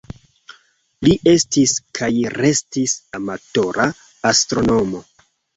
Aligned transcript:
Li 1.07 1.11
estis 1.31 1.75
kaj 2.01 2.09
restis 2.39 2.97
amatora 3.21 3.89
astronomo. 4.35 5.07